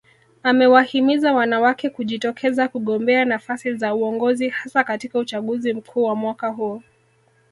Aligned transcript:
Amewahimiza 0.43 1.33
wanawake 1.33 1.89
kujitokeza 1.89 2.67
kugombea 2.67 3.25
nafasi 3.25 3.73
za 3.73 3.95
uongozi 3.95 4.49
hasa 4.49 4.83
katika 4.83 5.19
uchaguzi 5.19 5.73
mkuu 5.73 6.03
wa 6.03 6.15
mwaka 6.15 6.47
huu 6.47 6.81